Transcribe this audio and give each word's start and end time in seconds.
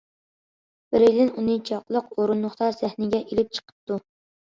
بىرەيلەن 0.95 1.29
ئۇنى 1.35 1.59
چاقلىق 1.69 2.09
ئورۇندۇقتا 2.19 2.73
سەھنىگە 2.81 3.25
ئېلىپ 3.25 3.57
چىقىپتۇ. 3.57 4.05